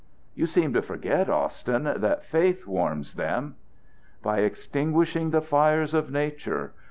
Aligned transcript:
"You 0.33 0.47
seem 0.47 0.73
to 0.73 0.81
forget, 0.81 1.29
Austin, 1.29 1.83
that 1.83 2.25
faith 2.25 2.65
warms 2.65 3.13
them." 3.13 3.57
"By 4.23 4.39
extinguishing 4.39 5.29
the 5.29 5.41
fires 5.43 5.93
of 5.93 6.09
nature! 6.09 6.73